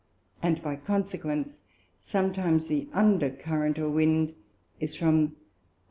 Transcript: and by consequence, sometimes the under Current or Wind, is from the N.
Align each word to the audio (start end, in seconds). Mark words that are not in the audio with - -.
and 0.41 0.63
by 0.63 0.75
consequence, 0.75 1.61
sometimes 2.01 2.65
the 2.65 2.87
under 2.91 3.29
Current 3.29 3.77
or 3.77 3.89
Wind, 3.91 4.33
is 4.79 4.95
from 4.95 5.17
the 5.19 5.25
N. 5.25 5.35